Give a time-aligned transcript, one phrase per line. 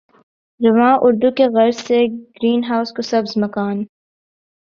[0.59, 1.99] رواں اردو کی غرض سے
[2.35, 3.77] گرین ہاؤس کو سبز مکان